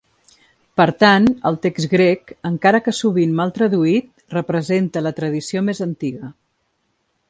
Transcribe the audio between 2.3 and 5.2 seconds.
encara que sovint mal traduït, representa la